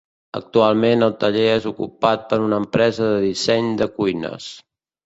[0.37, 4.55] Actualment, el taller és ocupat per una empresa de disseny de cuines.